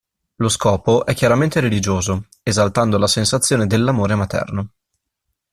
Lo 0.37 0.49
scopo 0.49 1.05
è 1.05 1.13
chiaramente 1.13 1.59
religioso, 1.59 2.25
esaltando 2.41 2.97
la 2.97 3.05
sensazione 3.05 3.67
dell'amore 3.67 4.15
materno. 4.15 4.69